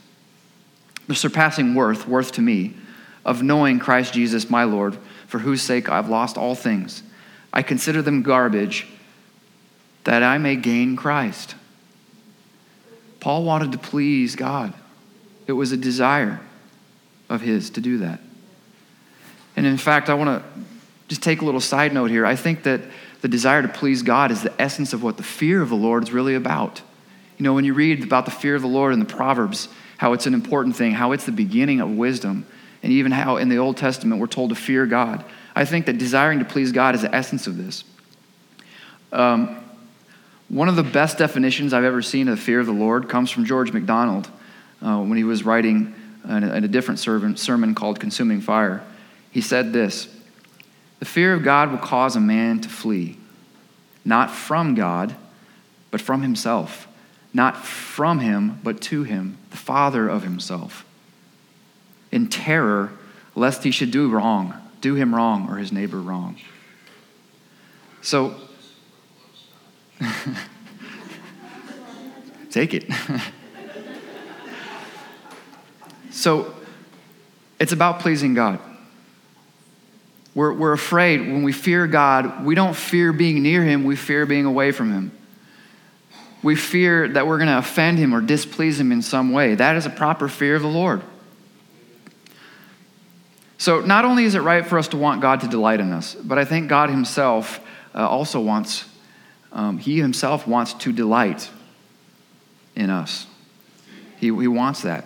[1.08, 2.76] the surpassing worth, worth to me,
[3.24, 7.02] of knowing Christ Jesus my Lord, for whose sake I've lost all things.
[7.52, 8.88] I consider them garbage
[10.04, 11.56] that I may gain Christ.
[13.20, 14.74] Paul wanted to please God.
[15.48, 16.42] It was a desire
[17.30, 18.20] of his to do that.
[19.56, 20.64] And in fact, I want to
[21.08, 22.26] just take a little side note here.
[22.26, 22.82] I think that
[23.22, 26.04] the desire to please God is the essence of what the fear of the Lord
[26.04, 26.82] is really about.
[27.38, 30.14] You know, when you read about the fear of the Lord in the Proverbs, how
[30.14, 32.46] it's an important thing, how it's the beginning of wisdom,
[32.84, 35.24] and even how in the Old Testament we're told to fear God.
[35.56, 37.84] I think that desiring to please God is the essence of this.
[39.12, 39.58] Um,
[40.50, 43.32] one of the best definitions I've ever seen of the fear of the Lord comes
[43.32, 44.30] from George MacDonald
[44.82, 48.84] uh, when he was writing in a, in a different sermon, sermon called Consuming Fire.
[49.36, 50.08] He said this
[51.00, 53.18] The fear of God will cause a man to flee,
[54.06, 55.14] not from God,
[55.92, 56.88] but from himself,
[57.34, 60.86] not from him, but to him, the Father of himself,
[62.14, 62.94] in terror
[63.36, 66.38] lest he should do wrong, do him wrong, or his neighbor wrong.
[68.02, 68.36] So,
[72.52, 72.90] Take it.
[76.10, 76.56] so
[77.60, 78.62] it's about pleasing God.
[80.36, 84.28] We're, we're afraid when we fear God, we don't fear being near Him, we fear
[84.28, 85.12] being away from Him.
[86.44, 89.56] We fear that we're going to offend Him or displease Him in some way.
[89.56, 91.02] That is a proper fear of the Lord.
[93.58, 96.14] So, not only is it right for us to want God to delight in us,
[96.14, 97.60] but I think God Himself
[97.96, 98.86] uh, also wants
[99.56, 101.50] um, he himself wants to delight
[102.76, 103.26] in us.
[104.18, 105.06] He, he wants that.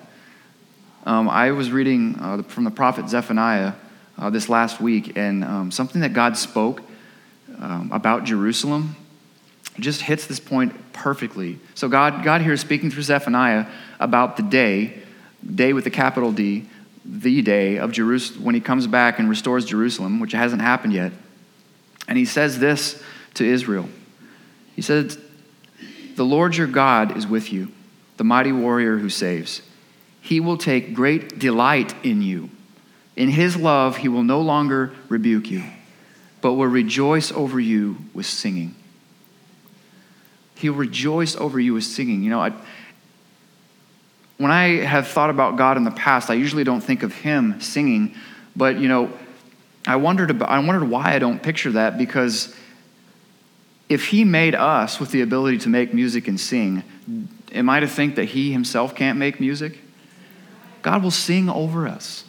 [1.06, 3.74] Um, I was reading uh, from the prophet Zephaniah
[4.20, 6.82] uh, this last week, and um, something that God spoke
[7.58, 8.96] um, about Jerusalem
[9.80, 11.58] just hits this point perfectly.
[11.74, 13.66] So, God, God here is speaking through Zephaniah
[14.00, 15.02] about the day,
[15.56, 16.68] day with the capital D,
[17.06, 21.14] the day of Jerusalem, when he comes back and restores Jerusalem, which hasn't happened yet.
[22.08, 23.02] And he says this
[23.36, 23.90] to Israel
[24.80, 25.20] he says,
[26.16, 27.70] The Lord your God is with you,
[28.16, 29.62] the mighty warrior who saves.
[30.22, 32.50] He will take great delight in you.
[33.16, 35.64] In his love, he will no longer rebuke you,
[36.42, 38.76] but will rejoice over you with singing.
[40.56, 42.24] He'll rejoice over you with singing.
[42.24, 42.54] You know, I,
[44.38, 47.60] when I have thought about God in the past, I usually don't think of him
[47.62, 48.16] singing,
[48.56, 49.12] but you know,
[49.88, 52.56] I wondered about, I wondered why I don't picture that because
[53.90, 56.84] if he made us with the ability to make music and sing,
[57.52, 59.80] am I to think that he himself can't make music?
[60.82, 62.24] God will sing over us.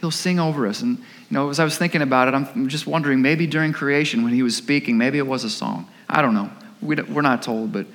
[0.00, 0.82] He'll sing over us.
[0.82, 4.22] And, you know, as I was thinking about it, I'm just wondering maybe during creation
[4.22, 5.88] when he was speaking, maybe it was a song.
[6.08, 6.50] I don't know.
[6.80, 7.86] We we're not told, but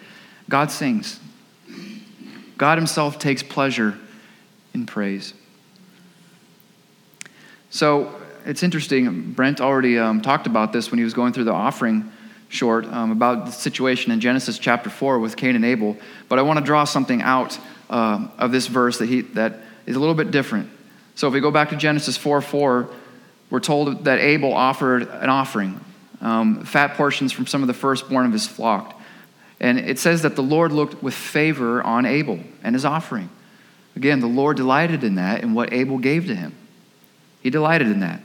[0.47, 1.19] God sings.
[2.57, 3.97] God himself takes pleasure
[4.73, 5.33] in praise.
[7.69, 8.15] So
[8.45, 9.33] it's interesting.
[9.33, 12.11] Brent already um, talked about this when he was going through the offering
[12.49, 15.97] short um, about the situation in Genesis chapter 4 with Cain and Abel.
[16.29, 19.95] But I want to draw something out uh, of this verse that, he, that is
[19.95, 20.69] a little bit different.
[21.15, 22.89] So if we go back to Genesis 4 4,
[23.49, 25.79] we're told that Abel offered an offering,
[26.21, 28.99] um, fat portions from some of the firstborn of his flock.
[29.59, 33.29] And it says that the Lord looked with favor on Abel and his offering.
[33.95, 36.53] Again, the Lord delighted in that and what Abel gave to him.
[37.41, 38.21] He delighted in that.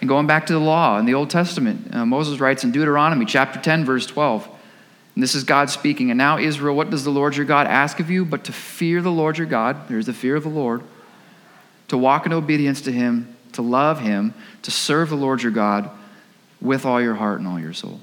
[0.00, 3.24] And going back to the law in the Old Testament, uh, Moses writes in Deuteronomy
[3.24, 4.48] chapter 10, verse 12,
[5.14, 8.00] and this is God speaking, and now, Israel, what does the Lord your God ask
[8.00, 8.24] of you?
[8.24, 10.82] But to fear the Lord your God, there's the fear of the Lord,
[11.92, 15.90] to walk in obedience to him, to love him, to serve the Lord your God
[16.58, 18.00] with all your heart and all your soul.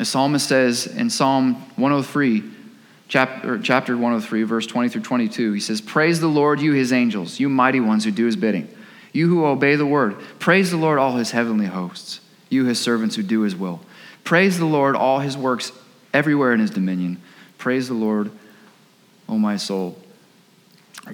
[0.00, 2.42] The psalmist says in Psalm 103,
[3.06, 7.38] chapter, chapter 103, verse 20 through 22, he says, Praise the Lord, you his angels,
[7.38, 8.68] you mighty ones who do his bidding,
[9.12, 10.16] you who obey the word.
[10.40, 12.18] Praise the Lord, all his heavenly hosts,
[12.50, 13.80] you his servants who do his will.
[14.24, 15.70] Praise the Lord, all his works
[16.12, 17.22] everywhere in his dominion.
[17.56, 18.32] Praise the Lord,
[19.28, 19.96] O my soul.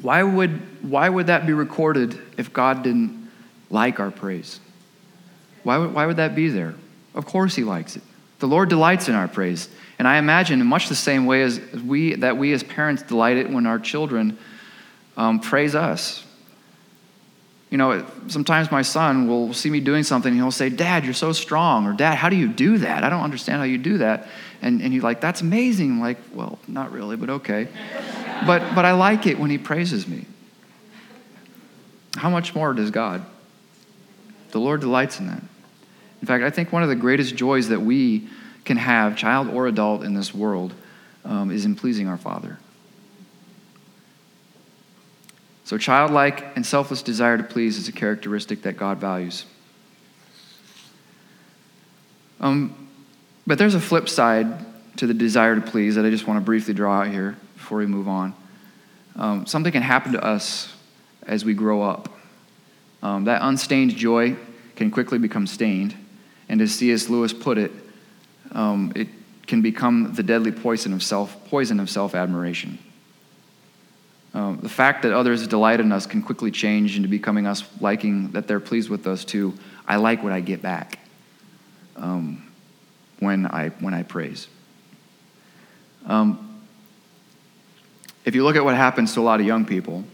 [0.02, 3.30] Why would, why would that be recorded if God didn't
[3.70, 4.60] like our praise?
[5.62, 6.74] Why would, why would that be there?
[7.14, 8.02] Of course he likes it.
[8.38, 9.68] The Lord delights in our praise.
[9.98, 13.36] And I imagine in much the same way as we, that we as parents delight
[13.36, 14.38] it when our children
[15.16, 16.24] um, praise us.
[17.68, 21.14] You know, sometimes my son will see me doing something and he'll say, Dad, you're
[21.14, 21.86] so strong.
[21.86, 23.04] Or, Dad, how do you do that?
[23.04, 24.26] I don't understand how you do that.
[24.62, 25.90] And, and he's like, That's amazing.
[25.92, 27.68] I'm like, well, not really, but okay.
[28.46, 30.26] But, but I like it when he praises me.
[32.16, 33.24] How much more does God?
[34.50, 35.42] The Lord delights in that.
[36.20, 38.28] In fact, I think one of the greatest joys that we
[38.64, 40.74] can have, child or adult in this world,
[41.24, 42.58] um, is in pleasing our Father.
[45.64, 49.46] So, childlike and selfless desire to please is a characteristic that God values.
[52.40, 52.88] Um,
[53.46, 56.44] but there's a flip side to the desire to please that I just want to
[56.44, 57.36] briefly draw out here
[57.70, 58.34] before we move on.
[59.14, 60.74] Um, something can happen to us
[61.24, 62.08] as we grow up.
[63.00, 64.34] Um, that unstained joy
[64.74, 65.94] can quickly become stained.
[66.48, 67.08] And as C.S.
[67.08, 67.70] Lewis put it,
[68.50, 69.06] um, it
[69.46, 72.76] can become the deadly poison of self poison of self admiration.
[74.34, 78.32] Um, the fact that others delight in us can quickly change into becoming us liking
[78.32, 79.54] that they're pleased with us too.
[79.86, 80.98] I like what I get back
[81.94, 82.50] um,
[83.20, 84.48] when I when I praise.
[86.04, 86.48] Um,
[88.30, 90.04] if you look at what happens to a lot of young people,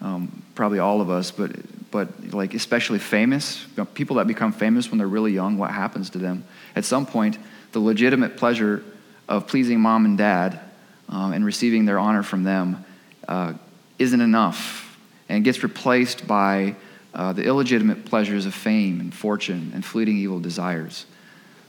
[0.00, 1.50] um, probably all of us, but
[1.90, 6.18] but like especially famous people that become famous when they're really young what happens to
[6.18, 6.44] them?
[6.76, 7.38] At some point
[7.72, 8.84] the legitimate pleasure
[9.28, 10.60] of pleasing mom and dad
[11.08, 12.84] um, and receiving their honor from them
[13.26, 13.54] uh,
[13.98, 14.96] isn't enough
[15.28, 16.76] and gets replaced by
[17.14, 21.04] uh, the illegitimate pleasures of fame and fortune and fleeting evil desires.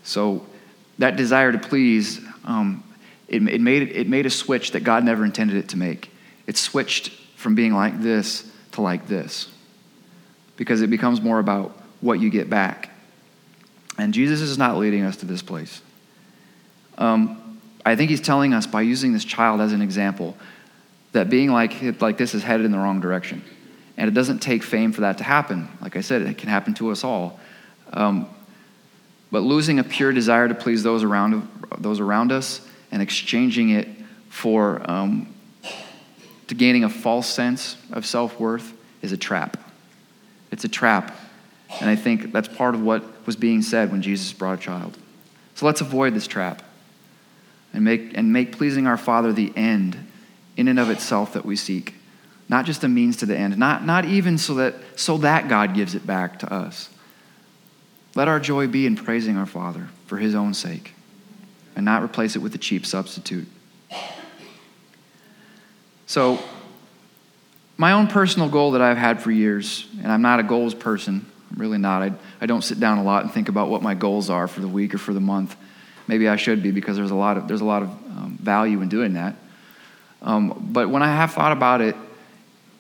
[0.04, 0.46] So
[1.00, 2.84] that desire to please um,
[3.28, 6.12] it, it, made, it made a switch that god never intended it to make
[6.48, 9.50] it switched from being like this to like this
[10.58, 12.90] because it becomes more about what you get back.
[13.98, 15.82] And Jesus is not leading us to this place.
[16.98, 20.36] Um, I think he's telling us by using this child as an example
[21.12, 23.44] that being like, like this is headed in the wrong direction.
[23.98, 25.70] And it doesn't take fame for that to happen.
[25.82, 27.40] Like I said, it can happen to us all.
[27.94, 28.28] Um,
[29.32, 33.88] but losing a pure desire to please those around, those around us and exchanging it
[34.30, 35.34] for um,
[36.48, 39.58] to gaining a false sense of self worth is a trap.
[40.52, 41.16] It's a trap.
[41.82, 44.98] And I think that's part of what was being said when Jesus brought a child.
[45.56, 46.62] So let's avoid this trap
[47.74, 49.98] and make, and make pleasing our Father the end
[50.56, 51.96] in and of itself that we seek.
[52.48, 55.74] Not just a means to the end, not, not even so that, so that God
[55.74, 56.90] gives it back to us.
[58.14, 60.95] Let our joy be in praising our Father for his own sake
[61.76, 63.48] and not replace it with a cheap substitute.
[66.08, 66.40] So,
[67.78, 71.26] my own personal goal that I've had for years, and I'm not a goals person,
[71.52, 72.02] I'm really not.
[72.02, 74.62] I, I don't sit down a lot and think about what my goals are for
[74.62, 75.56] the week or for the month.
[76.08, 78.82] Maybe I should be because there's a lot of, there's a lot of um, value
[78.82, 79.36] in doing that.
[80.22, 81.96] Um, but when I have thought about it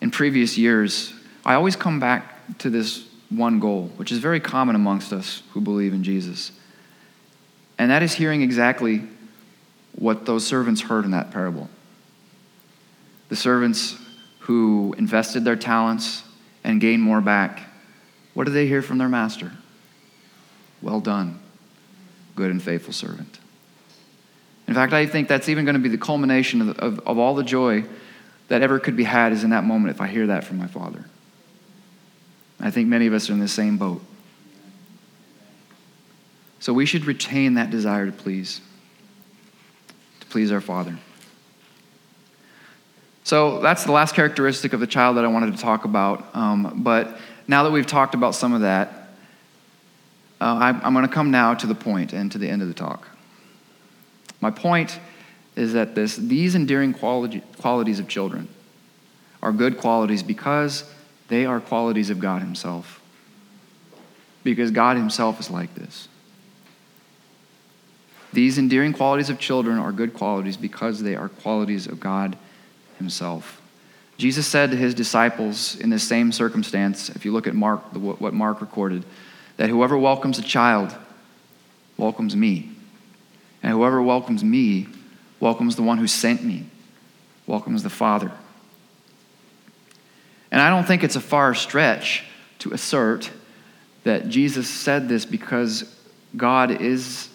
[0.02, 4.76] in previous years, I always come back to this one goal, which is very common
[4.76, 6.52] amongst us who believe in Jesus.
[7.78, 9.04] And that is hearing exactly
[9.94, 11.70] what those servants heard in that parable.
[13.30, 13.98] The servants
[14.40, 16.24] who invested their talents
[16.64, 17.62] and gained more back,
[18.34, 19.52] what did they hear from their master?
[20.82, 21.40] Well done,
[22.36, 23.40] good and faithful servant.
[24.68, 27.36] In fact, I think that's even going to be the culmination of, of, of all
[27.36, 27.86] the joy
[28.48, 30.68] that ever could be had is in that moment if I hear that from my
[30.68, 31.06] father.
[32.60, 34.02] I think many of us are in the same boat.
[36.66, 38.60] So we should retain that desire to please,
[40.20, 40.98] to please our Father.
[43.24, 46.26] So that's the last characteristic of the child that I wanted to talk about.
[46.36, 49.10] Um, but now that we've talked about some of that,
[50.42, 52.68] uh, I, I'm going to come now to the point and to the end of
[52.68, 53.10] the talk.
[54.42, 55.00] My point
[55.56, 58.48] is that this, these endearing quality, qualities of children
[59.44, 60.84] are good qualities because
[61.28, 63.04] they are qualities of God Himself.
[64.44, 66.08] Because God Himself is like this.
[68.36, 72.38] These endearing qualities of children are good qualities because they are qualities of God
[72.98, 73.62] Himself.
[74.18, 78.34] Jesus said to His disciples in the same circumstance, if you look at Mark, what
[78.34, 79.06] Mark recorded,
[79.56, 80.94] that whoever welcomes a child
[81.96, 82.72] welcomes me.
[83.64, 84.88] And whoever welcomes me
[85.40, 86.66] welcomes the one who sent me,
[87.48, 88.34] welcomes the Father.
[90.52, 92.26] And I don't think it's a far stretch
[92.60, 93.32] to assert
[94.04, 95.96] that Jesus said this because
[96.36, 97.30] God is,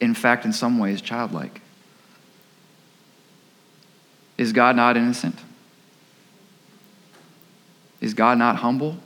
[0.00, 1.60] in fact, in some ways, childlike.
[4.38, 5.38] Is God not innocent?
[8.00, 8.98] Is God not humble?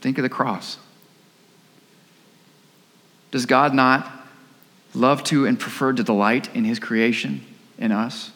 [0.00, 0.78] Think of the cross.
[3.30, 4.10] Does God not
[4.92, 7.44] love to and prefer to delight in his creation,
[7.78, 8.32] in us?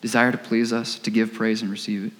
[0.00, 2.12] Desire to please us, to give praise and receive it?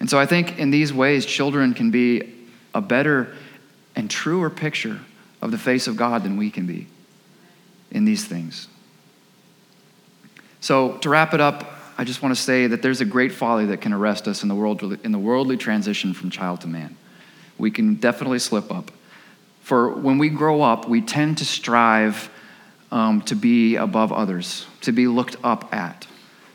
[0.00, 2.34] And so I think in these ways, children can be
[2.74, 3.34] a better
[3.94, 5.00] and truer picture
[5.42, 6.86] of the face of God than we can be
[7.90, 8.68] in these things.
[10.60, 11.68] So, to wrap it up,
[11.98, 14.48] I just want to say that there's a great folly that can arrest us in
[14.48, 16.96] the, world, in the worldly transition from child to man.
[17.58, 18.92] We can definitely slip up.
[19.60, 22.30] For when we grow up, we tend to strive
[22.90, 26.06] um, to be above others, to be looked up at,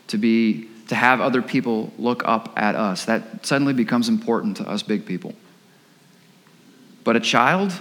[0.08, 3.04] to, be, to have other people look up at us.
[3.04, 5.34] That suddenly becomes important to us big people.
[7.04, 7.72] But a child,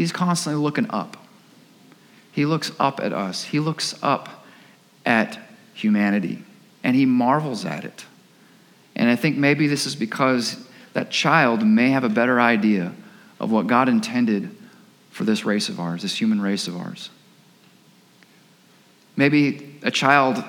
[0.00, 1.16] he's constantly looking up.
[2.32, 3.44] He looks up at us.
[3.44, 4.44] He looks up
[5.06, 5.38] at
[5.72, 6.42] humanity
[6.82, 8.04] and he marvels at it.
[8.96, 12.92] And I think maybe this is because that child may have a better idea
[13.40, 14.50] of what God intended
[15.10, 17.10] for this race of ours, this human race of ours.
[19.16, 20.42] Maybe a child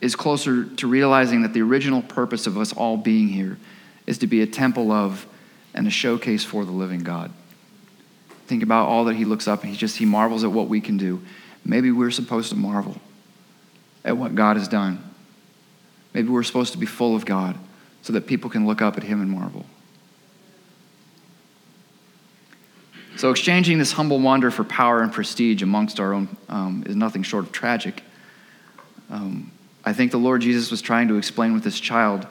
[0.00, 3.58] is closer to realizing that the original purpose of us all being here
[4.06, 5.26] is to be a temple of
[5.74, 7.32] and a showcase for the living God.
[8.46, 10.80] Think about all that he looks up and he just he marvels at what we
[10.80, 11.22] can do.
[11.64, 12.96] Maybe we're supposed to marvel
[14.04, 15.02] at what God has done.
[16.12, 17.56] Maybe we're supposed to be full of God
[18.02, 19.64] so that people can look up at Him and marvel.
[23.16, 27.22] So, exchanging this humble wonder for power and prestige amongst our own um, is nothing
[27.22, 28.02] short of tragic.
[29.10, 29.52] Um,
[29.84, 32.26] I think the Lord Jesus was trying to explain with this child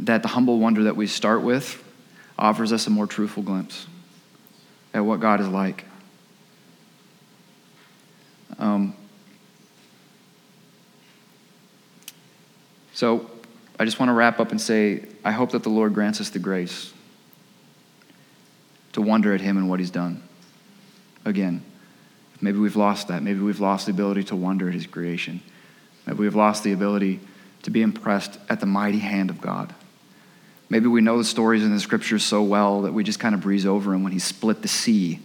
[0.00, 1.82] that the humble wonder that we start with
[2.38, 3.86] offers us a more truthful glimpse
[4.94, 5.84] at what God is like.
[8.58, 8.94] Um,
[13.02, 13.28] So
[13.80, 16.30] I just want to wrap up and say I hope that the Lord grants us
[16.30, 16.92] the grace
[18.92, 20.22] to wonder at Him and what He's done.
[21.24, 21.64] Again,
[22.40, 23.22] maybe we've lost that.
[23.22, 25.40] Maybe we've lost the ability to wonder at His creation.
[26.06, 27.18] Maybe we've lost the ability
[27.62, 29.74] to be impressed at the mighty hand of God.
[30.72, 33.42] Maybe we know the stories in the scriptures so well that we just kind of
[33.42, 35.20] breeze over them when He split the sea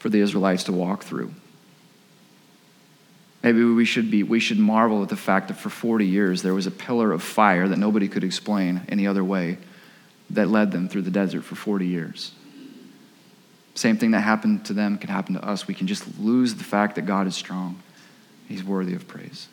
[0.00, 1.32] for the Israelites to walk through.
[3.44, 6.52] Maybe we should, be, we should marvel at the fact that for 40 years there
[6.52, 9.56] was a pillar of fire that nobody could explain any other way
[10.30, 12.32] that led them through the desert for 40 years.
[13.76, 15.68] Same thing that happened to them can happen to us.
[15.68, 17.80] We can just lose the fact that God is strong.
[18.48, 19.46] He's worthy of praise.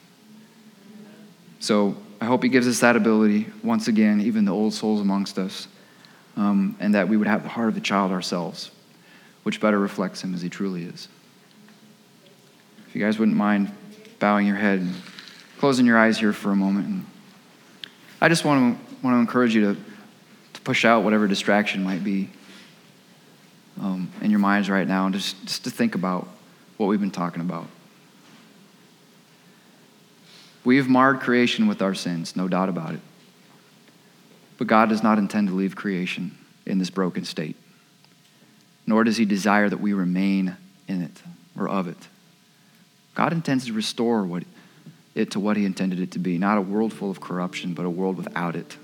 [1.60, 5.38] So I hope He gives us that ability, once again, even the old souls amongst
[5.38, 5.68] us,
[6.36, 8.72] um, and that we would have the heart of the child ourselves,
[9.44, 11.08] which better reflects Him as He truly is
[12.88, 13.72] If you guys wouldn't mind
[14.20, 14.94] bowing your head and
[15.60, 16.88] closing your eyes here for a moment.
[16.88, 17.06] And
[18.22, 19.82] I just want to, want to encourage you to,
[20.54, 22.30] to push out whatever distraction might be
[23.80, 26.28] um, in your minds right now and just, just to think about
[26.78, 27.68] what we've been talking about.
[30.68, 33.00] We have marred creation with our sins, no doubt about it.
[34.58, 37.56] But God does not intend to leave creation in this broken state,
[38.86, 40.58] nor does He desire that we remain
[40.90, 41.24] in it
[41.58, 42.10] or of it.
[43.16, 44.44] God intends to restore what
[45.16, 46.38] it to what He intended it to be.
[46.38, 48.76] Not a world full of corruption, but a world without it.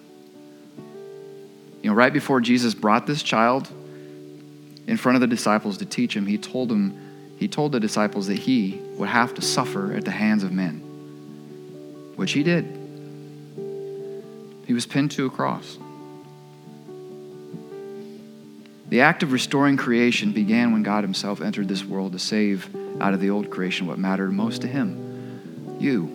[1.81, 3.67] You know, right before Jesus brought this child
[4.87, 8.27] in front of the disciples to teach him, he told them, he told the disciples
[8.27, 10.91] that he would have to suffer at the hands of men,
[12.15, 12.65] which he did.
[14.65, 15.77] He was pinned to a cross.
[18.89, 22.69] The act of restoring creation began when God Himself entered this world to save
[23.01, 25.03] out of the old creation what mattered most to Him
[25.79, 26.05] you,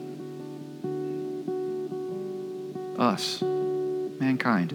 [2.99, 4.71] us, mankind.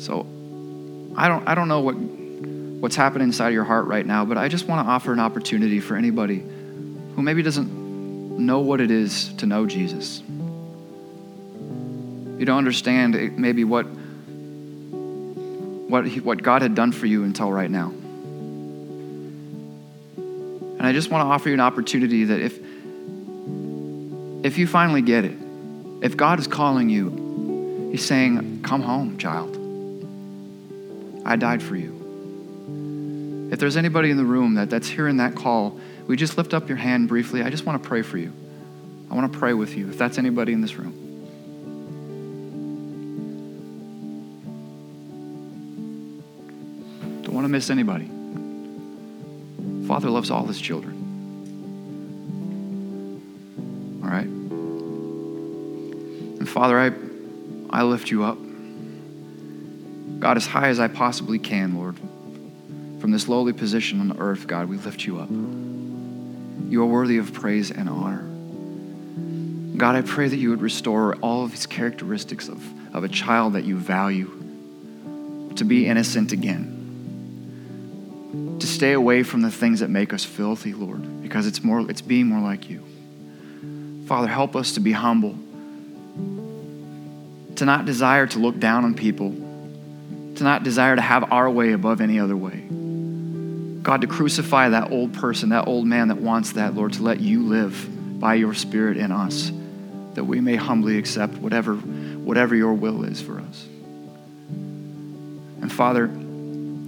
[0.00, 0.26] So
[1.16, 4.38] I don't, I don't know what, what's happening inside of your heart right now, but
[4.38, 7.81] I just want to offer an opportunity for anybody who maybe doesn't
[8.38, 10.20] know what it is to know Jesus.
[12.38, 13.84] You don't understand eh, maybe what,
[15.84, 17.92] what, he, what God had done for you until right now.
[20.16, 22.58] And I just want to offer you an opportunity that if,
[24.44, 25.38] if you finally get it,
[26.02, 29.58] if God is calling you, He's saying, Come home, child.
[31.24, 33.50] I died for you.
[33.52, 36.68] If there's anybody in the room that, that's hearing that call, we just lift up
[36.68, 37.42] your hand briefly.
[37.42, 38.32] I just want to pray for you.
[39.10, 40.98] I want to pray with you, if that's anybody in this room.
[47.22, 48.10] Don't want to miss anybody.
[49.86, 50.98] Father loves all his children.
[54.02, 54.26] All right?
[56.38, 56.92] And Father, I,
[57.70, 58.38] I lift you up.
[60.18, 61.96] God, as high as I possibly can, Lord,
[63.00, 65.28] from this lowly position on the earth, God, we lift you up.
[66.72, 68.22] You are worthy of praise and honor.
[69.76, 72.64] God, I pray that you would restore all of these characteristics of,
[72.94, 74.30] of a child that you value
[75.56, 76.56] to be innocent again,
[78.58, 82.00] to stay away from the things that make us filthy, Lord, because it's, more, it's
[82.00, 82.82] being more like you.
[84.06, 85.36] Father, help us to be humble,
[87.56, 89.36] to not desire to look down on people
[90.36, 92.66] to not desire to have our way above any other way.
[93.82, 97.20] God, to crucify that old person, that old man that wants that, Lord, to let
[97.20, 99.50] you live by your Spirit in us,
[100.14, 103.66] that we may humbly accept whatever, whatever your will is for us.
[105.60, 106.10] And Father,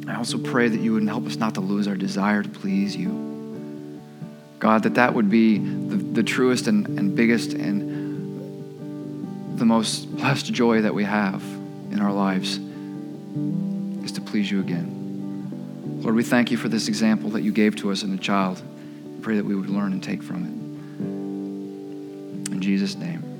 [0.08, 2.94] I also pray that you would help us not to lose our desire to please
[2.94, 4.00] you.
[4.60, 10.52] God, that that would be the, the truest and, and biggest and the most blessed
[10.52, 11.42] joy that we have
[11.90, 12.58] in our lives
[14.04, 14.93] is to please you again.
[16.04, 18.60] Lord, we thank you for this example that you gave to us in the child.
[19.22, 20.50] Pray that we would learn and take from it.
[22.52, 23.33] In Jesus' name.